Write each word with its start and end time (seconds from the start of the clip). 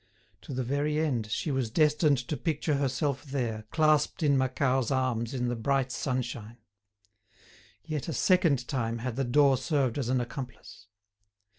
To 0.41 0.53
the 0.55 0.63
very 0.63 0.97
end, 0.99 1.29
she 1.29 1.51
was 1.51 1.69
destined 1.69 2.17
to 2.27 2.35
picture 2.35 2.73
herself 2.77 3.23
there, 3.23 3.65
clasped 3.69 4.23
in 4.23 4.35
Macquart's 4.35 4.89
arms 4.89 5.31
in 5.31 5.47
the 5.47 5.55
bright 5.55 5.91
sunshine. 5.91 6.57
Yet 7.83 8.07
a 8.07 8.13
second 8.13 8.67
time 8.67 8.97
had 8.97 9.15
the 9.15 9.23
door 9.23 9.57
served 9.57 9.99
as 9.99 10.09
an 10.09 10.19
accomplice. 10.19 10.87